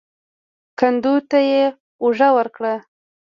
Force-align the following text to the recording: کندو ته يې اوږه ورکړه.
کندو 0.79 1.13
ته 1.29 1.39
يې 1.49 1.63
اوږه 2.01 2.29
ورکړه. 2.37 2.73